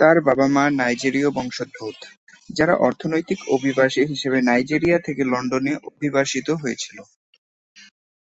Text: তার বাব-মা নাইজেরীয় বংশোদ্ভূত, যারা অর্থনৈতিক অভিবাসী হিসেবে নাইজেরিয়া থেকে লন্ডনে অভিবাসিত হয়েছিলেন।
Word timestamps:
তার 0.00 0.16
বাব-মা 0.20 0.64
নাইজেরীয় 0.78 1.28
বংশোদ্ভূত, 1.30 1.98
যারা 2.50 2.74
অর্থনৈতিক 2.78 3.38
অভিবাসী 3.48 4.02
হিসেবে 4.04 4.38
নাইজেরিয়া 4.42 4.98
থেকে 4.98 5.22
লন্ডনে 5.24 5.72
অভিবাসিত 5.90 6.48
হয়েছিলেন। 6.62 7.06